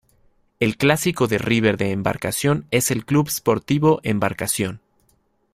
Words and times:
El 0.59 0.77
clásico 0.77 1.27
de 1.27 1.37
River 1.37 1.77
de 1.77 1.91
Embarcación 1.91 2.65
es 2.71 2.89
el 2.89 3.05
Club 3.05 3.29
Sportivo 3.29 3.99
Embarcación. 4.01 4.81